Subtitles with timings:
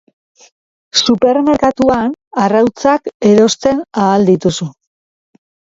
[1.01, 2.17] Supermerkatuan
[2.47, 4.71] arrautzak erosten ahal dituzu.